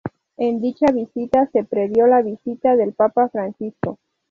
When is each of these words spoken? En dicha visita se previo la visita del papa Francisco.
En 0.37 0.61
dicha 0.61 0.87
visita 0.91 1.47
se 1.53 1.63
previo 1.63 2.07
la 2.07 2.23
visita 2.23 2.75
del 2.75 2.93
papa 2.93 3.29
Francisco. 3.29 3.99